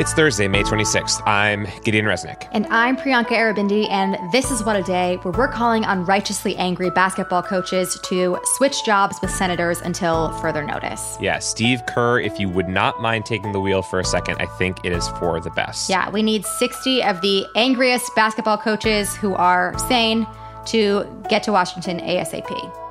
[0.00, 1.20] It's Thursday, May 26th.
[1.26, 2.48] I'm Gideon Resnick.
[2.52, 6.56] And I'm Priyanka Aribindi, and this is What a Day, where we're calling on righteously
[6.56, 11.18] angry basketball coaches to switch jobs with senators until further notice.
[11.20, 14.46] Yeah, Steve Kerr, if you would not mind taking the wheel for a second, I
[14.46, 15.90] think it is for the best.
[15.90, 20.26] Yeah, we need 60 of the angriest basketball coaches who are sane
[20.68, 22.89] to get to Washington ASAP.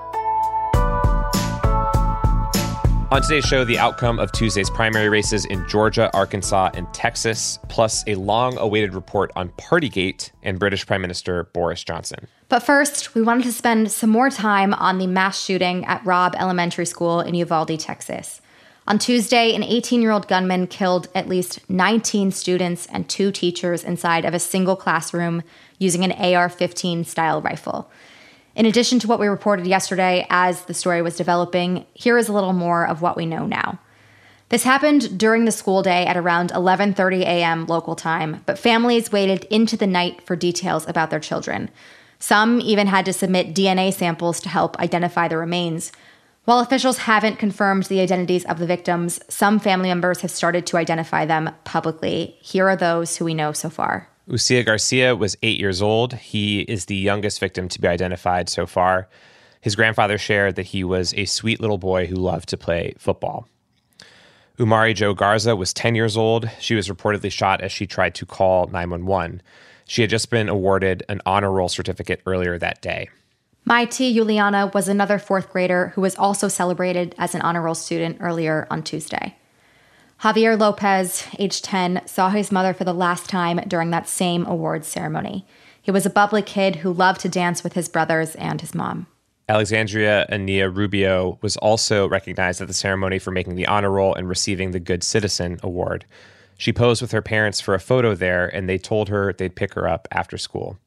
[3.11, 8.03] On today's show, the outcome of Tuesday's primary races in Georgia, Arkansas, and Texas, plus
[8.05, 12.27] a long awaited report on Partygate and British Prime Minister Boris Johnson.
[12.49, 16.35] But first, we wanted to spend some more time on the mass shooting at Robb
[16.37, 18.41] Elementary School in Uvalde, Texas.
[18.85, 23.83] On Tuesday, an 18 year old gunman killed at least 19 students and two teachers
[23.83, 25.41] inside of a single classroom
[25.79, 27.89] using an AR 15 style rifle.
[28.55, 32.33] In addition to what we reported yesterday as the story was developing, here is a
[32.33, 33.79] little more of what we know now.
[34.49, 37.67] This happened during the school day at around 11:30 a.m.
[37.67, 41.69] local time, but families waited into the night for details about their children.
[42.17, 45.91] Some even had to submit DNA samples to help identify the remains.
[46.45, 50.77] While officials haven't confirmed the identities of the victims, some family members have started to
[50.77, 52.35] identify them publicly.
[52.41, 54.08] Here are those who we know so far.
[54.29, 56.13] Uziyah Garcia was eight years old.
[56.13, 59.09] He is the youngest victim to be identified so far.
[59.59, 63.47] His grandfather shared that he was a sweet little boy who loved to play football.
[64.59, 66.47] Amerie Jo Garza was 10 years old.
[66.59, 69.41] She was reportedly shot as she tried to call 911.
[69.85, 73.09] She had just been awarded an honor roll certificate earlier that day.
[73.67, 78.17] Maite Juliana was another fourth grader who was also celebrated as an honor roll student
[78.19, 79.38] earlier on Tuesday.
[80.21, 84.85] Javier Lopez, age 10, saw his mother for the last time during that same awards
[84.85, 85.45] ceremony.
[85.81, 89.07] He was a bubbly kid who loved to dance with his brothers and his mom.
[89.47, 94.27] Alexandria Aniyah Rubio was also recognized at the ceremony for making the honor roll and
[94.27, 96.03] receiving the Good Citizen Award.
[96.57, 99.73] She posed with her parents for a photo there, and they told her they'd pick
[99.75, 100.77] her up after school.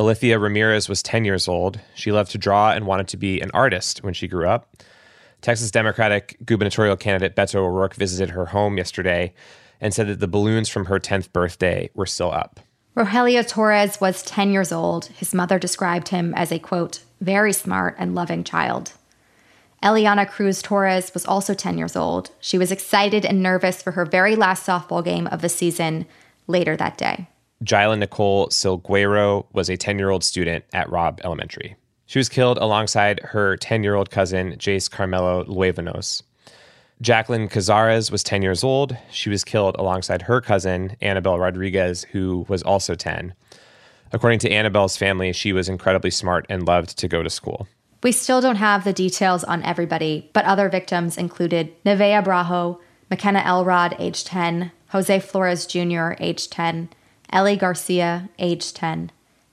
[0.00, 1.78] Alithia Ramirez was 10 years old.
[1.94, 4.76] She loved to draw and wanted to be an artist when she grew up.
[5.44, 9.34] Texas Democratic gubernatorial candidate Beto O'Rourke visited her home yesterday
[9.78, 12.60] and said that the balloons from her 10th birthday were still up.
[12.96, 15.04] Rogelio Torres was 10 years old.
[15.06, 18.94] His mother described him as a, quote, very smart and loving child.
[19.82, 22.30] Eliana Cruz Torres was also 10 years old.
[22.40, 26.06] She was excited and nervous for her very last softball game of the season
[26.46, 27.28] later that day.
[27.62, 31.76] Jailah Nicole Silguero was a 10 year old student at Robb Elementary.
[32.06, 36.22] She was killed alongside her 10 year old cousin, Jace Carmelo Luevanos.
[37.00, 38.96] Jacqueline Cazares was 10 years old.
[39.10, 43.34] She was killed alongside her cousin, Annabelle Rodriguez, who was also 10.
[44.12, 47.66] According to Annabelle's family, she was incredibly smart and loved to go to school.
[48.02, 53.40] We still don't have the details on everybody, but other victims included Nevea Bravo, McKenna
[53.40, 56.90] Elrod, age 10, Jose Flores Jr., age 10,
[57.30, 59.10] Ellie Garcia, age 10,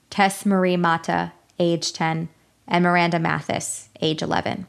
[0.09, 2.29] Tess Marie Mata, age 10,
[2.71, 4.65] and Miranda Mathis, age 11.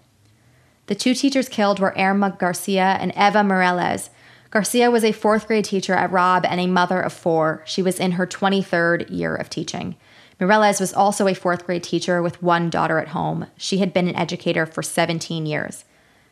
[0.87, 4.11] The two teachers killed were Irma Garcia and Eva Mireles.
[4.51, 7.63] Garcia was a fourth grade teacher at Robb and a mother of four.
[7.65, 9.97] She was in her 23rd year of teaching.
[10.39, 13.47] Mireles was also a fourth grade teacher with one daughter at home.
[13.57, 15.85] She had been an educator for 17 years.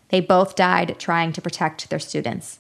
[0.09, 2.59] They both died trying to protect their students.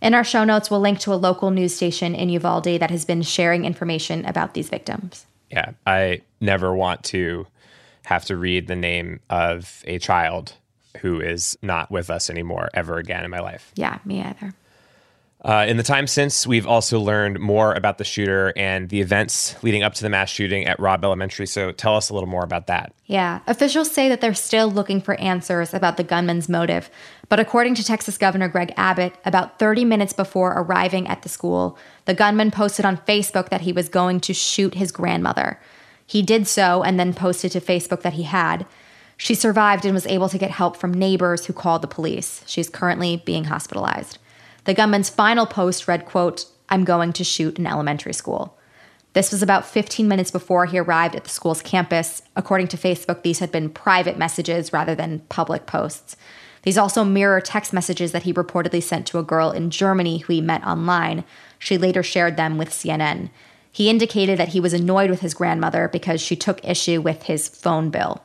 [0.00, 3.04] In our show notes, we'll link to a local news station in Uvalde that has
[3.04, 5.26] been sharing information about these victims.
[5.50, 7.48] Yeah, I never want to
[8.08, 10.54] have to read the name of a child
[11.02, 13.70] who is not with us anymore ever again in my life.
[13.74, 14.54] Yeah, me either.
[15.44, 19.62] Uh, in the time since, we've also learned more about the shooter and the events
[19.62, 21.46] leading up to the mass shooting at Robb Elementary.
[21.46, 22.94] So tell us a little more about that.
[23.04, 26.88] Yeah, officials say that they're still looking for answers about the gunman's motive.
[27.28, 31.78] But according to Texas Governor Greg Abbott, about 30 minutes before arriving at the school,
[32.06, 35.60] the gunman posted on Facebook that he was going to shoot his grandmother.
[36.08, 38.64] He did so and then posted to Facebook that he had.
[39.18, 42.42] She survived and was able to get help from neighbors who called the police.
[42.46, 44.16] She's currently being hospitalized.
[44.64, 48.58] The gunman's final post read, quote, I'm going to shoot an elementary school.
[49.12, 52.22] This was about 15 minutes before he arrived at the school's campus.
[52.36, 56.16] According to Facebook, these had been private messages rather than public posts.
[56.62, 60.32] These also mirror text messages that he reportedly sent to a girl in Germany who
[60.32, 61.24] he met online.
[61.58, 63.28] She later shared them with CNN.
[63.70, 67.48] He indicated that he was annoyed with his grandmother because she took issue with his
[67.48, 68.22] phone bill.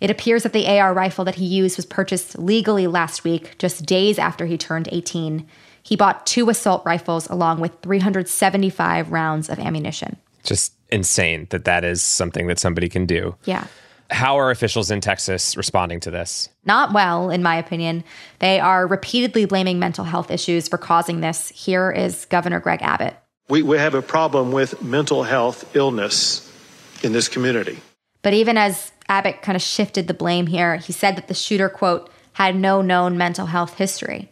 [0.00, 3.86] It appears that the AR rifle that he used was purchased legally last week, just
[3.86, 5.46] days after he turned 18.
[5.82, 10.16] He bought two assault rifles along with 375 rounds of ammunition.
[10.42, 13.34] Just insane that that is something that somebody can do.
[13.44, 13.66] Yeah.
[14.10, 16.48] How are officials in Texas responding to this?
[16.64, 18.04] Not well, in my opinion.
[18.38, 21.48] They are repeatedly blaming mental health issues for causing this.
[21.48, 23.16] Here is Governor Greg Abbott.
[23.48, 26.42] We, we have a problem with mental health illness
[27.02, 27.78] in this community.
[28.22, 31.68] But even as Abbott kind of shifted the blame here, he said that the shooter,
[31.68, 34.30] quote, had no known mental health history.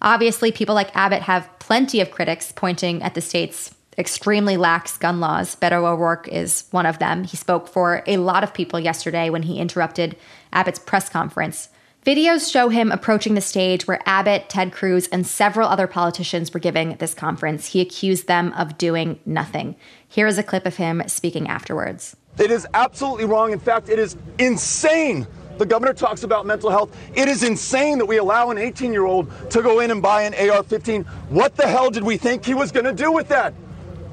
[0.00, 5.18] Obviously, people like Abbott have plenty of critics pointing at the state's extremely lax gun
[5.20, 5.56] laws.
[5.56, 7.24] Beto O'Rourke is one of them.
[7.24, 10.16] He spoke for a lot of people yesterday when he interrupted
[10.52, 11.68] Abbott's press conference.
[12.04, 16.60] Videos show him approaching the stage where Abbott, Ted Cruz, and several other politicians were
[16.60, 17.68] giving this conference.
[17.68, 19.74] He accused them of doing nothing.
[20.06, 22.14] Here is a clip of him speaking afterwards.
[22.38, 23.52] It is absolutely wrong.
[23.52, 25.26] In fact, it is insane.
[25.56, 26.94] The governor talks about mental health.
[27.14, 30.24] It is insane that we allow an 18 year old to go in and buy
[30.24, 31.04] an AR 15.
[31.30, 33.54] What the hell did we think he was going to do with that?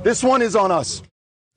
[0.01, 1.03] This one is on us.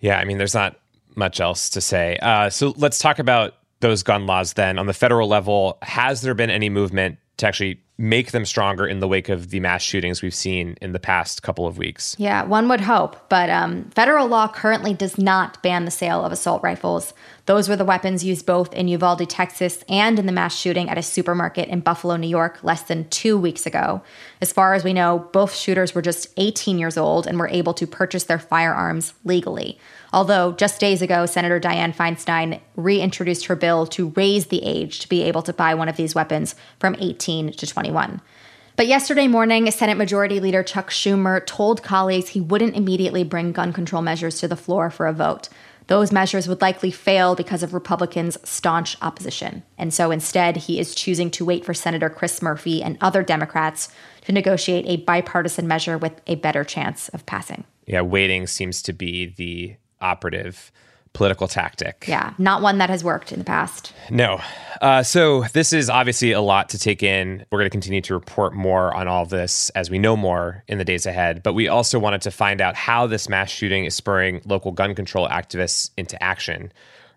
[0.01, 0.75] Yeah, I mean, there's not
[1.15, 2.19] much else to say.
[2.21, 4.79] Uh, so let's talk about those gun laws then.
[4.79, 8.99] On the federal level, has there been any movement to actually make them stronger in
[8.99, 12.17] the wake of the mass shootings we've seen in the past couple of weeks.
[12.19, 13.29] Yeah, one would hope.
[13.29, 17.15] But um, federal law currently does not ban the sale of assault rifles.
[17.47, 20.99] Those were the weapons used both in Uvalde, Texas, and in the mass shooting at
[20.99, 24.03] a supermarket in Buffalo, New York, less than two weeks ago.
[24.41, 27.75] As far as we know, both shooters were just 18 years old and were able
[27.75, 29.79] to purchase their firearms legally.
[30.15, 35.09] Although just days ago, Senator Dianne Feinstein reintroduced her bill to raise the age to
[35.09, 38.21] be able to buy one of these weapons from 18 to 21.
[38.77, 43.73] But yesterday morning, Senate Majority Leader Chuck Schumer told colleagues he wouldn't immediately bring gun
[43.73, 45.49] control measures to the floor for a vote.
[45.89, 49.65] Those measures would likely fail because of Republicans' staunch opposition.
[49.77, 53.89] And so instead, he is choosing to wait for Senator Chris Murphy and other Democrats
[54.27, 57.65] to negotiate a bipartisan measure with a better chance of passing.
[57.85, 60.71] Yeah, waiting seems to be the operative
[61.15, 62.05] political tactic.
[62.07, 63.93] Yeah, not one that has worked in the past.
[64.11, 64.41] No.
[64.83, 67.47] Uh, so this is obviously a lot to take in.
[67.51, 70.79] We're going to continue to report more on all this as we know more in
[70.79, 71.43] the days ahead.
[71.43, 74.95] But we also wanted to find out how this mass shooting is spurring local gun
[74.95, 76.73] control activists into action.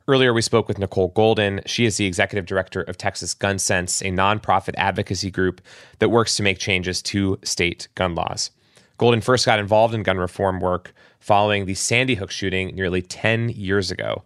[0.07, 1.59] Earlier, we spoke with Nicole Golden.
[1.65, 5.59] She is the executive director of Texas Gun Sense, a nonprofit advocacy group
[5.99, 8.51] that works to make changes to state gun laws.
[8.97, 13.49] Golden first got involved in gun reform work following the Sandy Hook shooting nearly 10
[13.49, 14.23] years ago.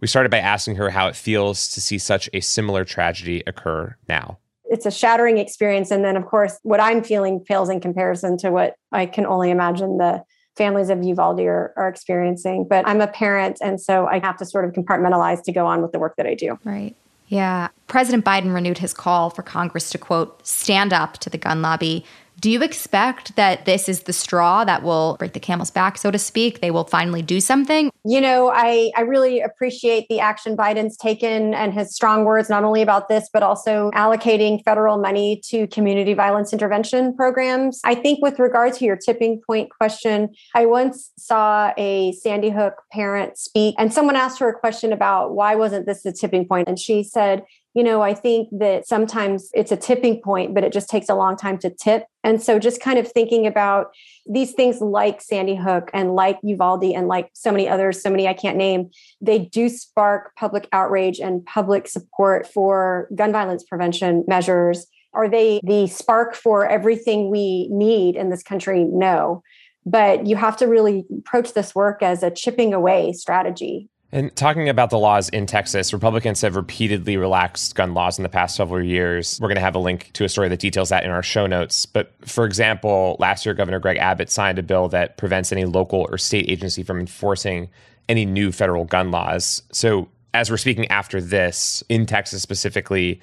[0.00, 3.96] We started by asking her how it feels to see such a similar tragedy occur
[4.08, 4.38] now.
[4.64, 5.90] It's a shattering experience.
[5.90, 9.50] And then, of course, what I'm feeling pales in comparison to what I can only
[9.50, 10.24] imagine the
[10.56, 12.66] families of Uvalde are, are experiencing.
[12.68, 15.82] But I'm a parent, and so I have to sort of compartmentalize to go on
[15.82, 16.58] with the work that I do.
[16.64, 16.94] Right.
[17.28, 17.68] Yeah.
[17.86, 22.04] President Biden renewed his call for Congress to, quote, stand up to the gun lobby
[22.40, 26.10] do you expect that this is the straw that will break the camel's back, so
[26.10, 26.60] to speak?
[26.60, 27.90] They will finally do something?
[28.04, 32.64] You know, I, I really appreciate the action Biden's taken and his strong words, not
[32.64, 37.80] only about this, but also allocating federal money to community violence intervention programs.
[37.84, 42.74] I think, with regard to your tipping point question, I once saw a Sandy Hook
[42.90, 46.68] parent speak, and someone asked her a question about why wasn't this a tipping point?
[46.68, 50.72] And she said, you know, I think that sometimes it's a tipping point, but it
[50.72, 52.04] just takes a long time to tip.
[52.22, 53.92] And so just kind of thinking about
[54.26, 58.28] these things like Sandy Hook and like Uvalde and like so many others, so many
[58.28, 58.90] I can't name,
[59.22, 64.86] they do spark public outrage and public support for gun violence prevention measures.
[65.14, 68.84] Are they the spark for everything we need in this country?
[68.84, 69.42] No.
[69.86, 73.88] But you have to really approach this work as a chipping away strategy.
[74.14, 78.28] And talking about the laws in Texas, Republicans have repeatedly relaxed gun laws in the
[78.28, 79.38] past several years.
[79.40, 81.46] We're going to have a link to a story that details that in our show
[81.46, 81.86] notes.
[81.86, 86.06] But for example, last year, Governor Greg Abbott signed a bill that prevents any local
[86.10, 87.70] or state agency from enforcing
[88.06, 89.62] any new federal gun laws.
[89.72, 93.20] So, as we're speaking after this, in Texas specifically,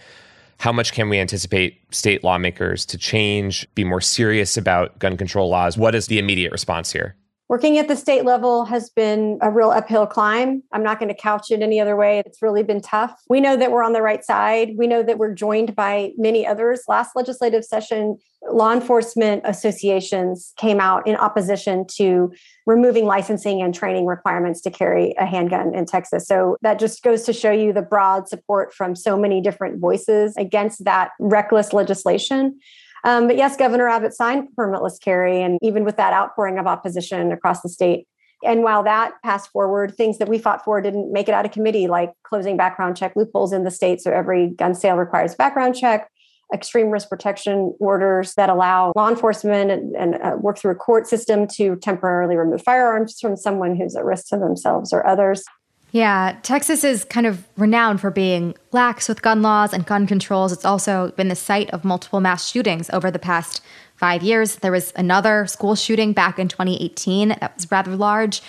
[0.59, 5.49] how much can we anticipate state lawmakers to change, be more serious about gun control
[5.49, 5.77] laws?
[5.77, 7.15] What is the immediate response here?
[7.49, 10.61] Working at the state level has been a real uphill climb.
[10.71, 12.21] I'm not going to couch it any other way.
[12.23, 13.19] It's really been tough.
[13.27, 14.73] We know that we're on the right side.
[14.77, 16.83] We know that we're joined by many others.
[16.87, 18.19] Last legislative session,
[18.51, 22.31] law enforcement associations came out in opposition to
[22.67, 26.27] removing licensing and training requirements to carry a handgun in Texas.
[26.27, 30.37] So that just goes to show you the broad support from so many different voices
[30.37, 32.59] against that reckless legislation.
[33.03, 37.31] Um, but yes, Governor Abbott signed permitless carry, and even with that outpouring of opposition
[37.31, 38.07] across the state.
[38.43, 41.51] And while that passed forward, things that we fought for didn't make it out of
[41.51, 44.01] committee, like closing background check loopholes in the state.
[44.01, 46.09] So every gun sale requires background check,
[46.53, 51.05] extreme risk protection orders that allow law enforcement and, and uh, work through a court
[51.05, 55.43] system to temporarily remove firearms from someone who's at risk to themselves or others.
[55.91, 60.51] Yeah, Texas is kind of renowned for being lax with gun laws and gun controls.
[60.51, 63.61] It's also been the site of multiple mass shootings over the past
[63.95, 64.57] five years.
[64.57, 68.41] There was another school shooting back in 2018 that was rather large.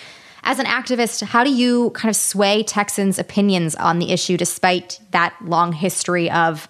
[0.43, 4.99] As an activist, how do you kind of sway Texans' opinions on the issue despite
[5.11, 6.67] that long history of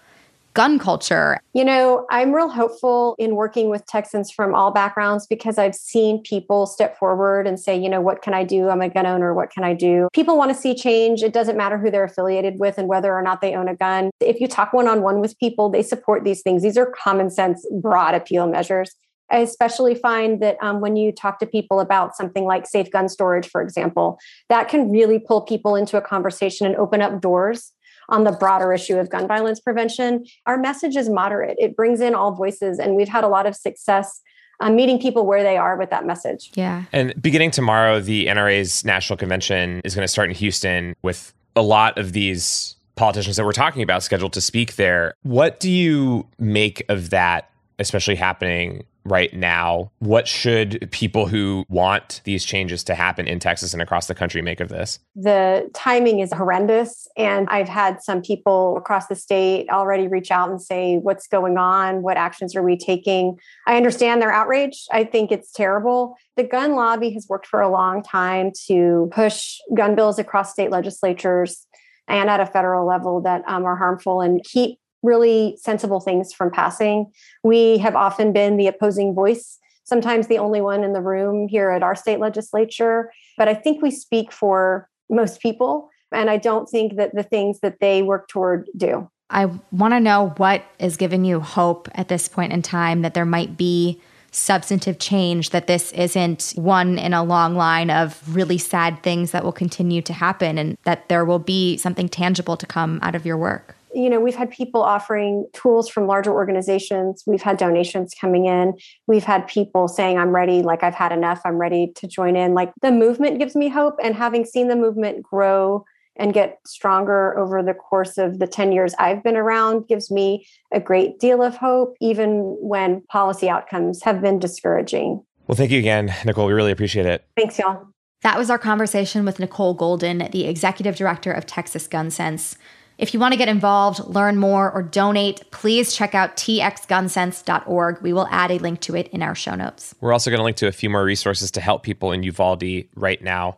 [0.53, 1.39] gun culture?
[1.53, 6.21] You know, I'm real hopeful in working with Texans from all backgrounds because I've seen
[6.23, 8.69] people step forward and say, you know, what can I do?
[8.69, 9.33] I'm a gun owner.
[9.33, 10.09] What can I do?
[10.13, 11.23] People want to see change.
[11.23, 14.11] It doesn't matter who they're affiliated with and whether or not they own a gun.
[14.19, 16.63] If you talk one on one with people, they support these things.
[16.63, 18.95] These are common sense, broad appeal measures.
[19.31, 23.07] I especially find that um, when you talk to people about something like safe gun
[23.07, 27.71] storage, for example, that can really pull people into a conversation and open up doors
[28.11, 30.25] on the broader issue of gun violence prevention.
[30.45, 33.55] Our message is moderate, it brings in all voices, and we've had a lot of
[33.55, 34.21] success.
[34.59, 36.51] Uh, meeting people where they are with that message.
[36.53, 36.83] Yeah.
[36.93, 41.63] And beginning tomorrow, the NRA's national convention is going to start in Houston with a
[41.63, 45.15] lot of these politicians that we're talking about scheduled to speak there.
[45.23, 47.49] What do you make of that,
[47.81, 49.91] especially happening right now.
[49.99, 54.41] What should people who want these changes to happen in Texas and across the country
[54.41, 54.99] make of this?
[55.15, 57.07] The timing is horrendous.
[57.17, 61.57] And I've had some people across the state already reach out and say, What's going
[61.57, 62.03] on?
[62.03, 63.39] What actions are we taking?
[63.67, 64.85] I understand their outrage.
[64.91, 66.15] I think it's terrible.
[66.37, 70.69] The gun lobby has worked for a long time to push gun bills across state
[70.69, 71.65] legislatures
[72.07, 76.51] and at a federal level that um, are harmful and keep really sensible things from
[76.51, 77.11] passing.
[77.43, 81.71] We have often been the opposing voice, sometimes the only one in the room here
[81.71, 83.11] at our state legislature.
[83.37, 85.89] But I think we speak for most people.
[86.11, 89.09] And I don't think that the things that they work toward do.
[89.29, 93.13] I want to know what is giving you hope at this point in time that
[93.13, 98.57] there might be substantive change, that this isn't one in a long line of really
[98.57, 102.65] sad things that will continue to happen, and that there will be something tangible to
[102.65, 107.23] come out of your work you know, we've had people offering tools from larger organizations.
[107.25, 108.73] We've had donations coming in.
[109.07, 112.53] We've had people saying, I'm ready, like I've had enough, I'm ready to join in.
[112.53, 113.95] Like the movement gives me hope.
[114.03, 115.85] And having seen the movement grow
[116.17, 120.45] and get stronger over the course of the 10 years I've been around gives me
[120.71, 125.23] a great deal of hope, even when policy outcomes have been discouraging.
[125.47, 126.47] Well, thank you again, Nicole.
[126.47, 127.25] We really appreciate it.
[127.35, 127.87] Thanks, y'all.
[128.21, 132.55] That was our conversation with Nicole Golden, the executive director of Texas Gun Sense.
[132.97, 138.01] If you want to get involved, learn more, or donate, please check out txgunsense.org.
[138.01, 139.95] We will add a link to it in our show notes.
[140.01, 142.85] We're also going to link to a few more resources to help people in Uvalde
[142.95, 143.57] right now.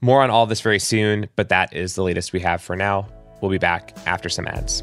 [0.00, 3.08] More on all this very soon, but that is the latest we have for now.
[3.40, 4.82] We'll be back after some ads.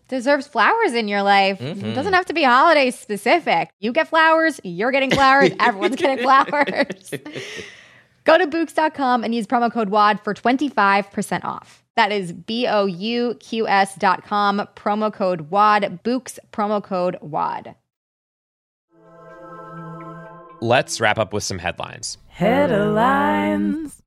[0.11, 1.57] deserves flowers in your life.
[1.57, 1.85] Mm-hmm.
[1.85, 3.71] It doesn't have to be holiday specific.
[3.79, 7.11] You get flowers, you're getting flowers, everyone's getting flowers.
[8.25, 11.83] Go to Bouqs.com and use promo code WAD for 25% off.
[11.95, 17.17] That is B O U Q S dot com, promo code WAD, Bouqs, promo code
[17.21, 17.75] WAD.
[20.61, 22.17] Let's wrap up with some headlines.
[22.27, 24.01] Headlines.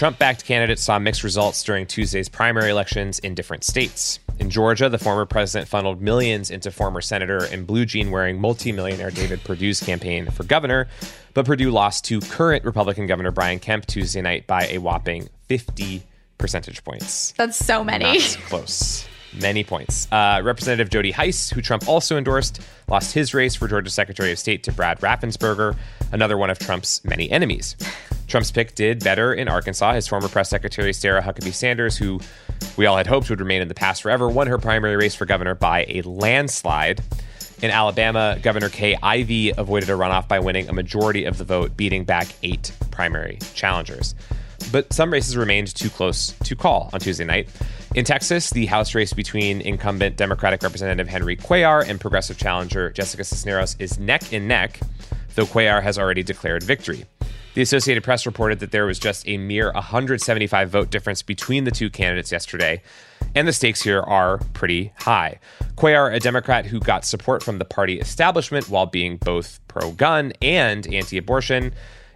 [0.00, 4.18] Trump backed candidates saw mixed results during Tuesday's primary elections in different states.
[4.38, 9.10] In Georgia, the former president funneled millions into former Senator and blue jean wearing multimillionaire
[9.10, 10.88] David Perdue's campaign for governor,
[11.34, 16.02] but Perdue lost to current Republican Governor Brian Kemp Tuesday night by a whopping 50
[16.38, 17.32] percentage points.
[17.32, 18.04] That's so many.
[18.04, 19.06] Not close.
[19.32, 20.10] Many points.
[20.10, 24.38] Uh, Representative Jody Hice, who Trump also endorsed, lost his race for Georgia Secretary of
[24.38, 25.76] State to Brad Raffensperger,
[26.12, 27.76] another one of Trump's many enemies.
[28.26, 29.94] Trump's pick did better in Arkansas.
[29.94, 32.20] His former press secretary, Sarah Huckabee Sanders, who
[32.76, 35.26] we all had hoped would remain in the past forever, won her primary race for
[35.26, 37.02] governor by a landslide.
[37.62, 41.76] In Alabama, Governor Kay Ivey avoided a runoff by winning a majority of the vote,
[41.76, 44.14] beating back eight primary challengers.
[44.72, 47.48] But some races remained too close to call on Tuesday night.
[47.96, 53.24] In Texas, the House race between incumbent Democratic Representative Henry Cuellar and progressive challenger Jessica
[53.24, 54.78] Cisneros is neck and neck,
[55.34, 57.04] though Cuellar has already declared victory.
[57.54, 61.72] The Associated Press reported that there was just a mere 175 vote difference between the
[61.72, 62.80] two candidates yesterday,
[63.34, 65.40] and the stakes here are pretty high.
[65.74, 70.32] Cuellar, a Democrat who got support from the party establishment while being both pro gun
[70.40, 71.72] and anti abortion,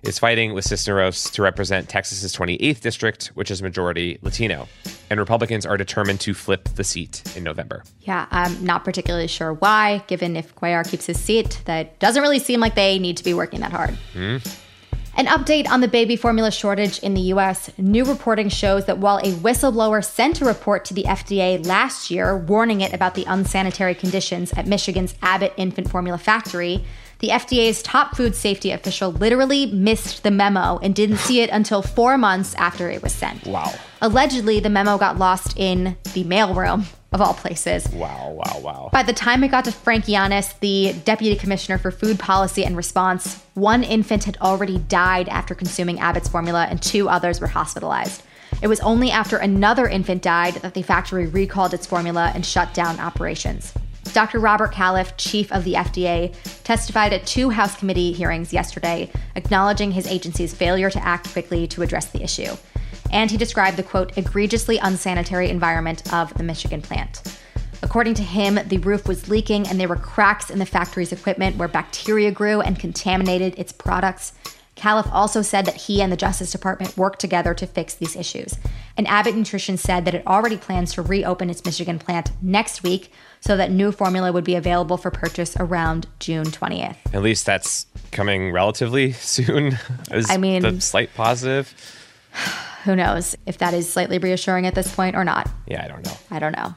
[0.07, 4.69] is fighting with Cisneros to represent Texas's 28th district, which is majority Latino.
[5.11, 7.85] And Republicans are determined to flip the seat in November.
[8.01, 12.39] Yeah, I'm not particularly sure why, given if Cuellar keeps his seat, that doesn't really
[12.39, 13.97] seem like they need to be working that hard.
[14.15, 14.61] Mm.
[15.17, 17.71] An update on the baby formula shortage in the US.
[17.79, 22.37] New reporting shows that while a whistleblower sent a report to the FDA last year
[22.37, 26.85] warning it about the unsanitary conditions at Michigan's Abbott infant formula factory,
[27.21, 31.83] the FDA's top food safety official literally missed the memo and didn't see it until
[31.83, 33.47] four months after it was sent.
[33.47, 33.73] Wow.
[34.01, 37.89] Allegedly, the memo got lost in the mailroom of all places.
[37.91, 38.91] Wow, wow, wow.
[38.93, 42.77] By the time it got to Frank Yiannas, the deputy commissioner for food policy and
[42.77, 48.23] response, one infant had already died after consuming Abbott's formula and two others were hospitalized.
[48.61, 52.75] It was only after another infant died that the factory recalled its formula and shut
[52.75, 53.73] down operations.
[54.13, 54.39] Dr.
[54.39, 60.07] Robert Califf, chief of the FDA, testified at two House committee hearings yesterday, acknowledging his
[60.07, 62.55] agency's failure to act quickly to address the issue
[63.15, 67.23] and he described the quote, egregiously unsanitary environment of the Michigan plant.
[67.81, 71.57] According to him, the roof was leaking and there were cracks in the factory's equipment
[71.57, 74.33] where bacteria grew and contaminated its products.
[74.77, 78.59] Califf also said that he and the Justice Department worked together to fix these issues.
[78.97, 83.13] And Abbott Nutrition said that it already plans to reopen its Michigan plant next week
[83.41, 86.97] so that new formula would be available for purchase around June 20th.
[87.13, 89.79] At least that's coming relatively soon.
[90.11, 91.75] I mean, the slight positive.
[92.85, 95.49] who knows if that is slightly reassuring at this point or not.
[95.67, 96.17] Yeah, I don't know.
[96.31, 96.75] I don't know.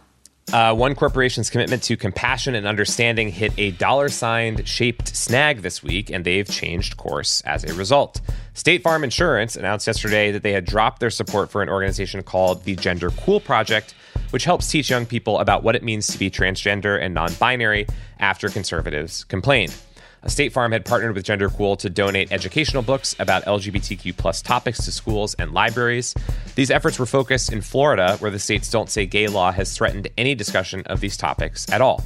[0.53, 5.83] Uh, one corporation's commitment to compassion and understanding hit a dollar signed shaped snag this
[5.83, 8.21] week, and they've changed course as a result.
[8.53, 12.63] State Farm Insurance announced yesterday that they had dropped their support for an organization called
[12.63, 13.93] the Gender Cool Project,
[14.29, 17.85] which helps teach young people about what it means to be transgender and non binary
[18.19, 19.75] after conservatives complained.
[20.25, 24.83] State Farm had partnered with Gender Cool to donate educational books about LGBTQ plus topics
[24.85, 26.15] to schools and libraries.
[26.55, 30.09] These efforts were focused in Florida, where the state's Don't Say Gay law has threatened
[30.17, 32.03] any discussion of these topics at all.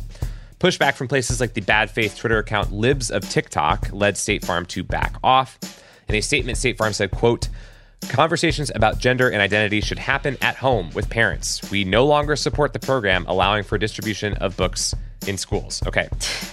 [0.59, 4.65] Pushback from places like the bad faith Twitter account Libs of TikTok led State Farm
[4.67, 5.57] to back off.
[6.07, 7.47] In a statement, State Farm said, quote,
[8.09, 11.71] Conversations about gender and identity should happen at home with parents.
[11.71, 14.93] We no longer support the program allowing for distribution of books
[15.27, 15.81] in schools.
[15.87, 16.09] Okay.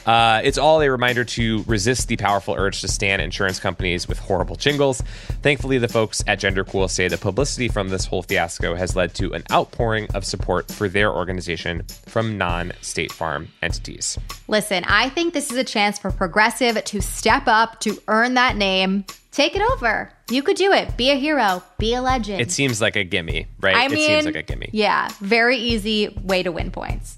[0.07, 4.18] Uh, it's all a reminder to resist the powerful urge to stand insurance companies with
[4.18, 5.00] horrible jingles.
[5.42, 9.14] Thankfully, the folks at Gender Cool say the publicity from this whole fiasco has led
[9.14, 14.18] to an outpouring of support for their organization from non State Farm entities.
[14.48, 18.57] Listen, I think this is a chance for Progressive to step up to earn that
[18.57, 19.04] name.
[19.31, 20.11] Take it over.
[20.31, 20.96] You could do it.
[20.96, 21.62] Be a hero.
[21.78, 22.40] Be a legend.
[22.40, 23.76] It seems like a gimme, right?
[23.76, 24.68] I it seems like a gimme.
[24.72, 27.17] Yeah, very easy way to win points.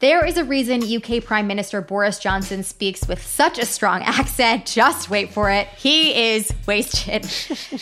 [0.00, 4.64] There is a reason UK Prime Minister Boris Johnson speaks with such a strong accent.
[4.64, 5.68] Just wait for it.
[5.76, 7.26] He is wasted.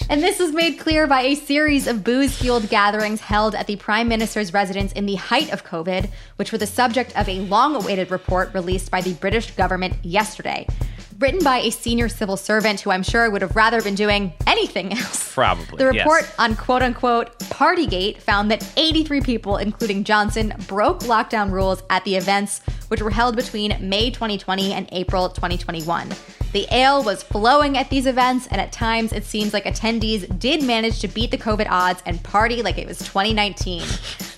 [0.11, 3.77] and this was made clear by a series of booze fueled gatherings held at the
[3.77, 7.77] Prime Minister's residence in the height of COVID, which were the subject of a long
[7.77, 10.67] awaited report released by the British government yesterday
[11.19, 14.93] written by a senior civil servant who I'm sure would have rather been doing anything
[14.93, 15.35] else.
[15.35, 15.79] Probably.
[15.79, 16.35] The report yes.
[16.39, 22.17] on quote unquote Partygate found that 83 people, including Johnson, broke lockdown rules at the
[22.17, 26.09] events, which were held between May 2020 and April 2021.
[26.53, 30.63] The ale was flowing at these events, and at times it seems like attendees did
[30.63, 33.83] manage to beat the COVID odds and party like it was 2019.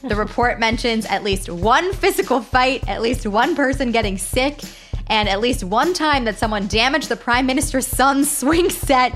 [0.08, 4.60] the report mentions at least one physical fight, at least one person getting sick,
[5.10, 9.12] and at least one time that someone damaged the prime minister's son's swing set.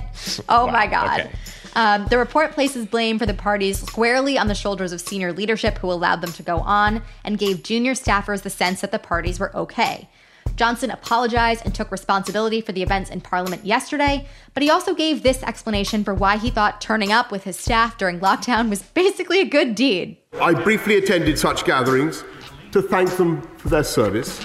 [0.50, 1.20] Oh Wow, my God.
[1.20, 1.30] okay.
[1.76, 5.78] Um, the report places blame for the parties squarely on the shoulders of senior leadership
[5.78, 9.40] who allowed them to go on and gave junior staffers the sense that the parties
[9.40, 10.08] were okay.
[10.56, 15.24] Johnson apologized and took responsibility for the events in Parliament yesterday, but he also gave
[15.24, 19.40] this explanation for why he thought turning up with his staff during lockdown was basically
[19.40, 20.16] a good deed.
[20.40, 22.22] I briefly attended such gatherings
[22.70, 24.40] to thank them for their service,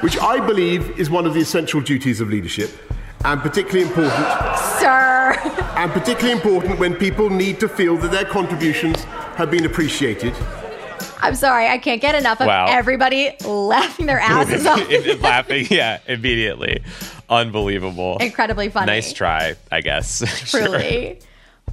[0.00, 2.70] which I believe is one of the essential duties of leadership
[3.24, 4.12] and particularly important.
[4.78, 5.34] Sir,
[5.76, 9.02] and particularly important when people need to feel that their contributions
[9.36, 10.34] have been appreciated.
[11.20, 12.66] I'm sorry, I can't get enough of Wow.
[12.68, 14.80] everybody laughing their asses off.
[15.20, 16.82] laughing, yeah, immediately.
[17.28, 18.18] Unbelievable.
[18.20, 18.86] Incredibly funny.
[18.86, 20.22] Nice try, I guess.
[20.48, 20.66] Sure.
[20.68, 21.18] Truly.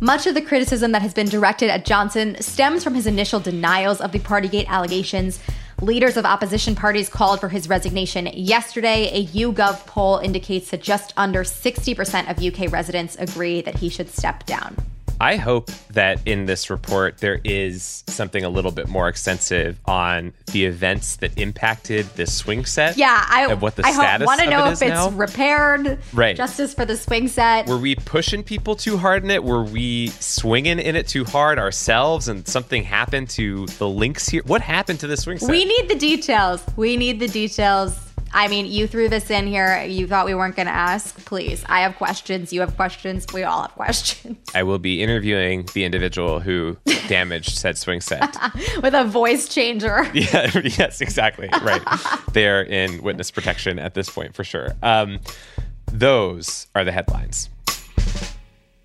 [0.01, 4.01] Much of the criticism that has been directed at Johnson stems from his initial denials
[4.01, 5.39] of the Partygate allegations.
[5.81, 9.09] Leaders of opposition parties called for his resignation yesterday.
[9.11, 14.09] A YouGov poll indicates that just under 60% of UK residents agree that he should
[14.09, 14.77] step down.
[15.19, 20.33] I hope that in this report there is something a little bit more extensive on
[20.47, 22.97] the events that impacted this swing set.
[22.97, 25.09] Yeah, I, and what the I status want to know it if it's now.
[25.09, 25.99] repaired.
[26.13, 26.35] Right.
[26.35, 27.67] Justice for the swing set.
[27.67, 29.43] Were we pushing people too hard in it?
[29.43, 34.43] Were we swinging in it too hard ourselves and something happened to the links here?
[34.45, 35.49] What happened to the swing set?
[35.49, 36.63] We need the details.
[36.75, 38.04] We need the details.
[38.35, 39.81] I mean, you threw this in here.
[39.85, 41.23] You thought we weren't going to ask.
[41.23, 41.63] Please.
[41.69, 42.51] I have questions.
[42.51, 43.25] You have questions.
[43.33, 44.37] We all have questions.
[44.53, 46.75] I will be interviewing the individual who
[47.07, 48.35] damaged said swing set.
[48.83, 50.03] With a voice changer.
[50.13, 51.47] yeah, yes, exactly.
[51.61, 51.81] Right.
[52.33, 54.75] They're in witness protection at this point for sure.
[54.83, 55.21] Um,
[55.93, 57.49] those are the headlines.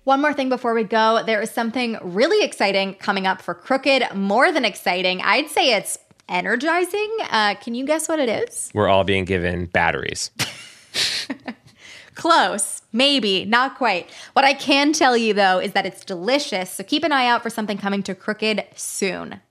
[0.05, 1.23] One more thing before we go.
[1.25, 4.15] There is something really exciting coming up for Crooked.
[4.15, 5.21] More than exciting.
[5.21, 7.09] I'd say it's energizing.
[7.29, 8.71] Uh, can you guess what it is?
[8.73, 10.31] We're all being given batteries.
[12.15, 12.81] Close.
[12.93, 13.45] Maybe.
[13.45, 14.09] Not quite.
[14.33, 16.71] What I can tell you, though, is that it's delicious.
[16.71, 19.41] So keep an eye out for something coming to Crooked soon.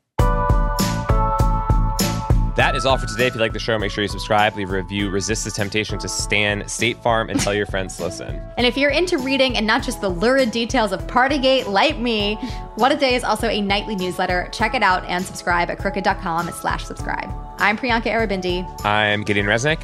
[2.61, 3.27] That is all for today.
[3.27, 5.99] If you like the show, make sure you subscribe, leave a review, resist the temptation
[5.99, 8.39] to stan State Farm, and tell your friends to listen.
[8.59, 12.35] And if you're into reading and not just the lurid details of Partygate like me,
[12.75, 14.51] What a Day is also a nightly newsletter.
[14.53, 17.31] Check it out and subscribe at crooked.com slash subscribe.
[17.57, 18.85] I'm Priyanka Aribindi.
[18.85, 19.83] I'm Gideon Resnick.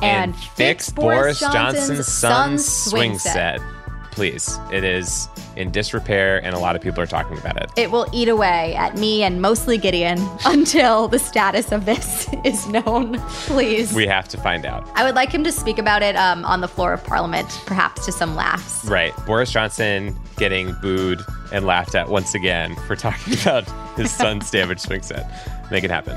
[0.00, 3.60] And fix Boris Johnson's son's swing set.
[4.12, 4.56] Please.
[4.70, 7.70] It is in disrepair, and a lot of people are talking about it.
[7.76, 12.66] It will eat away at me and mostly Gideon until the status of this is
[12.68, 13.18] known.
[13.46, 13.92] Please.
[13.92, 14.88] We have to find out.
[14.94, 18.06] I would like him to speak about it um, on the floor of Parliament, perhaps
[18.06, 18.84] to some laughs.
[18.84, 19.12] Right.
[19.26, 21.20] Boris Johnson getting booed
[21.52, 25.28] and laughed at once again for talking about his son's damaged swing set.
[25.70, 26.16] Make it happen.